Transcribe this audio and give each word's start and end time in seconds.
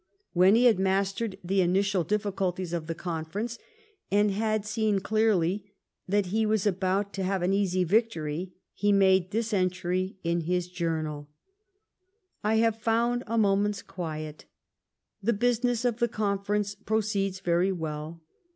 When 0.33 0.55
he 0.55 0.65
had 0.65 0.79
mastered 0.79 1.37
the 1.43 1.61
initial 1.61 2.03
difficulties 2.03 2.73
at 2.73 2.87
the 2.87 2.95
Conference, 2.95 3.59
and 4.11 4.31
had 4.31 4.65
seen 4.65 4.97
clearly 4.99 5.75
that 6.07 6.25
he 6.33 6.43
was 6.43 6.65
about 6.65 7.13
to 7.13 7.23
have 7.23 7.43
an 7.43 7.53
easy 7.53 7.83
victory, 7.83 8.55
he 8.73 8.91
made 8.91 9.29
this 9.29 9.53
entry 9.53 10.17
in 10.23 10.41
his 10.41 10.67
journal:" 10.69 11.29
I 12.43 12.55
have 12.55 12.81
found 12.81 13.23
a 13.27 13.37
moment's 13.37 13.83
quiet. 13.83 14.45
The 15.21 15.33
business 15.33 15.85
of 15.85 15.97
the 15.99 16.07
Conference 16.07 16.73
proceeds 16.73 17.39
very 17.39 17.71
well. 17.71 18.23